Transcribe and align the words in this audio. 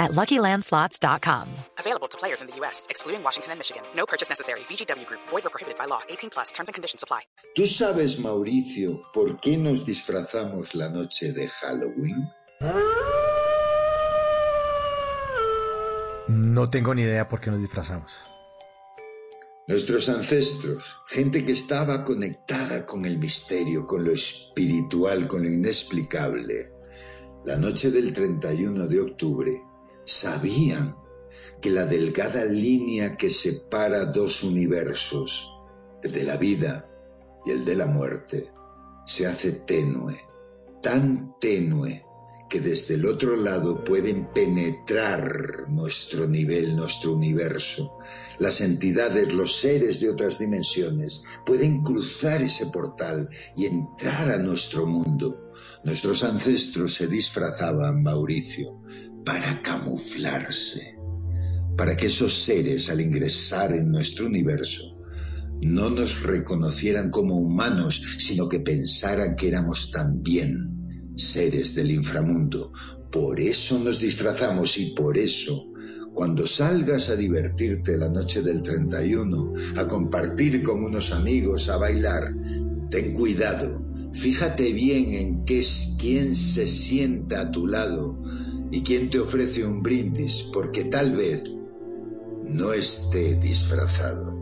at 0.00 0.12
LuckyLandSlots.com. 0.12 1.48
Available 1.78 2.08
to 2.08 2.18
players 2.18 2.40
in 2.40 2.48
the 2.48 2.56
U.S., 2.56 2.86
excluding 2.90 3.22
Washington 3.22 3.52
and 3.52 3.60
Michigan. 3.60 3.82
No 3.94 4.06
purchase 4.06 4.28
necessary. 4.28 4.60
VGW 4.60 5.06
Group. 5.06 5.20
Void 5.28 5.46
or 5.46 5.50
prohibited 5.50 5.78
by 5.78 5.84
law. 5.84 6.00
18 6.08 6.30
plus. 6.30 6.50
Terms 6.50 6.68
and 6.68 6.74
conditions 6.74 7.04
apply. 7.04 7.20
¿Tú 7.54 7.66
sabes, 7.66 8.18
Mauricio, 8.18 9.02
por 9.14 9.38
qué 9.40 9.56
nos 9.56 9.84
disfrazamos 9.84 10.74
la 10.74 10.88
noche 10.88 11.32
de 11.32 11.48
Halloween? 11.48 12.28
No 16.28 16.70
tengo 16.70 16.94
ni 16.94 17.02
idea 17.02 17.28
por 17.28 17.40
qué 17.40 17.50
nos 17.50 17.60
disfrazamos. 17.60 18.24
Nuestros 19.66 20.08
ancestros, 20.08 20.96
gente 21.06 21.44
que 21.44 21.52
estaba 21.52 22.02
conectada 22.02 22.84
con 22.86 23.04
el 23.04 23.18
misterio, 23.18 23.86
con 23.86 24.04
lo 24.04 24.12
espiritual, 24.12 25.28
con 25.28 25.42
lo 25.44 25.50
inexplicable, 25.50 26.72
la 27.44 27.56
noche 27.56 27.90
del 27.90 28.12
31 28.12 28.86
de 28.88 29.00
octubre, 29.00 29.52
sabían 30.04 30.96
que 31.60 31.70
la 31.70 31.84
delgada 31.84 32.44
línea 32.44 33.16
que 33.16 33.30
separa 33.30 34.06
dos 34.06 34.42
universos, 34.42 35.50
el 36.02 36.12
de 36.12 36.24
la 36.24 36.36
vida 36.36 36.88
y 37.44 37.50
el 37.50 37.64
de 37.64 37.76
la 37.76 37.86
muerte, 37.86 38.50
se 39.06 39.26
hace 39.26 39.52
tenue, 39.52 40.16
tan 40.82 41.34
tenue 41.40 42.04
que 42.50 42.60
desde 42.60 42.94
el 42.94 43.06
otro 43.06 43.36
lado 43.36 43.84
pueden 43.84 44.26
penetrar 44.32 45.68
nuestro 45.68 46.26
nivel, 46.26 46.74
nuestro 46.74 47.12
universo. 47.12 47.96
Las 48.40 48.60
entidades, 48.60 49.32
los 49.32 49.60
seres 49.60 50.00
de 50.00 50.10
otras 50.10 50.40
dimensiones 50.40 51.22
pueden 51.46 51.82
cruzar 51.82 52.42
ese 52.42 52.66
portal 52.66 53.30
y 53.56 53.66
entrar 53.66 54.30
a 54.30 54.38
nuestro 54.38 54.84
mundo. 54.84 55.52
Nuestros 55.84 56.24
ancestros 56.24 56.94
se 56.94 57.06
disfrazaban, 57.06 58.02
Mauricio, 58.02 58.82
para 59.24 59.60
camuflarse, 59.62 60.98
para 61.76 61.96
que 61.96 62.06
esos 62.06 62.44
seres 62.44 62.90
al 62.90 63.00
ingresar 63.00 63.72
en 63.72 63.90
nuestro 63.90 64.26
universo 64.26 64.96
no 65.62 65.90
nos 65.90 66.22
reconocieran 66.22 67.10
como 67.10 67.38
humanos, 67.38 68.02
sino 68.18 68.48
que 68.48 68.60
pensaran 68.60 69.36
que 69.36 69.48
éramos 69.48 69.90
también 69.90 71.12
seres 71.14 71.74
del 71.74 71.90
inframundo. 71.90 72.72
Por 73.12 73.40
eso 73.40 73.78
nos 73.78 74.00
disfrazamos 74.00 74.78
y 74.78 74.92
por 74.92 75.18
eso, 75.18 75.66
cuando 76.14 76.46
salgas 76.46 77.10
a 77.10 77.16
divertirte 77.16 77.98
la 77.98 78.08
noche 78.08 78.40
del 78.40 78.62
31, 78.62 79.52
a 79.76 79.86
compartir 79.86 80.62
con 80.62 80.82
unos 80.82 81.12
amigos, 81.12 81.68
a 81.68 81.76
bailar, 81.76 82.22
ten 82.88 83.12
cuidado. 83.12 83.86
Fíjate 84.12 84.72
bien 84.72 85.10
en 85.10 85.44
qué 85.44 85.60
es 85.60 85.94
quién 85.98 86.34
se 86.34 86.66
sienta 86.66 87.42
a 87.42 87.50
tu 87.50 87.66
lado 87.66 88.18
y 88.70 88.82
quién 88.82 89.10
te 89.10 89.18
ofrece 89.18 89.64
un 89.64 89.82
brindis, 89.82 90.44
porque 90.52 90.84
tal 90.84 91.16
vez 91.16 91.42
no 92.44 92.72
esté 92.72 93.34
disfrazado. 93.36 94.38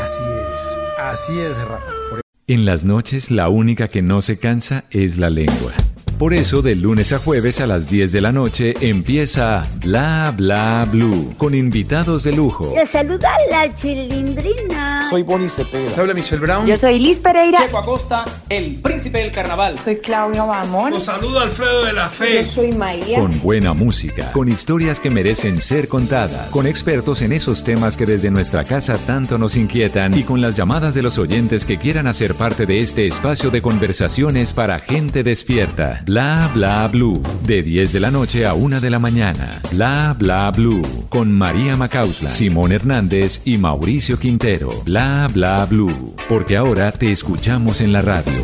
Así 0.00 0.24
es, 0.52 0.78
así 0.98 1.40
es, 1.40 1.58
Rafa. 1.58 1.92
Por 2.10 2.20
En 2.46 2.64
las 2.64 2.84
noches 2.84 3.30
la 3.30 3.48
única 3.48 3.88
que 3.88 4.02
no 4.02 4.20
se 4.20 4.38
cansa 4.38 4.84
es 4.90 5.18
la 5.18 5.30
lengua. 5.30 5.72
Por 6.18 6.32
eso, 6.32 6.62
de 6.62 6.76
lunes 6.76 7.12
a 7.12 7.18
jueves 7.18 7.60
a 7.60 7.66
las 7.66 7.90
10 7.90 8.12
de 8.12 8.20
la 8.20 8.30
noche 8.30 8.74
empieza 8.80 9.66
Bla 9.80 10.32
Bla 10.36 10.86
Blue 10.90 11.34
con 11.36 11.54
invitados 11.54 12.22
de 12.22 12.32
lujo. 12.32 12.72
Le 12.74 12.86
saluda 12.86 13.30
la 13.50 13.74
chilindrina. 13.74 15.08
Soy 15.10 15.22
Bonnie 15.22 15.48
Cepeda. 15.48 15.84
Les 15.84 15.98
habla 15.98 16.14
Michelle 16.14 16.40
Brown. 16.40 16.66
Yo 16.66 16.78
soy 16.78 17.00
Liz 17.00 17.18
Pereira. 17.18 17.66
Checo 17.66 17.78
Acosta, 17.78 18.24
el 18.54 18.76
príncipe 18.76 19.18
del 19.18 19.32
carnaval. 19.32 19.78
Soy 19.78 19.96
Claudio 19.96 20.46
Bamón. 20.46 20.92
Los 20.92 21.04
saludo 21.04 21.40
Alfredo 21.40 21.84
de 21.84 21.92
la 21.92 22.08
Fe. 22.08 22.36
Yo 22.36 22.44
soy 22.44 22.72
Maía. 22.72 23.18
Con 23.18 23.40
buena 23.40 23.74
música, 23.74 24.30
con 24.32 24.48
historias 24.48 25.00
que 25.00 25.10
merecen 25.10 25.60
ser 25.60 25.88
contadas, 25.88 26.50
con 26.50 26.66
expertos 26.66 27.22
en 27.22 27.32
esos 27.32 27.64
temas 27.64 27.96
que 27.96 28.06
desde 28.06 28.30
nuestra 28.30 28.64
casa 28.64 28.96
tanto 28.98 29.38
nos 29.38 29.56
inquietan 29.56 30.14
y 30.14 30.22
con 30.22 30.40
las 30.40 30.56
llamadas 30.56 30.94
de 30.94 31.02
los 31.02 31.18
oyentes 31.18 31.64
que 31.64 31.78
quieran 31.78 32.06
hacer 32.06 32.34
parte 32.34 32.66
de 32.66 32.80
este 32.80 33.06
espacio 33.06 33.50
de 33.50 33.62
conversaciones 33.62 34.52
para 34.52 34.78
gente 34.78 35.22
despierta. 35.22 36.02
Bla 36.04 36.50
Bla 36.54 36.86
Blue, 36.88 37.20
de 37.44 37.62
10 37.62 37.92
de 37.92 38.00
la 38.00 38.10
noche 38.10 38.46
a 38.46 38.54
1 38.54 38.80
de 38.80 38.90
la 38.90 38.98
mañana. 38.98 39.60
Bla 39.72 40.14
Bla 40.18 40.50
Blue, 40.50 40.82
con 41.08 41.32
María 41.32 41.76
Macausla, 41.76 42.30
Simón 42.30 42.72
Hernández 42.72 43.40
y 43.44 43.58
Mauricio 43.58 44.18
Quintero. 44.18 44.70
Bla 44.84 45.28
Bla 45.32 45.64
Blue, 45.64 46.14
porque 46.28 46.56
ahora 46.56 46.92
te 46.92 47.10
escuchamos 47.10 47.80
en 47.80 47.92
la 47.92 48.02
radio. 48.02 48.43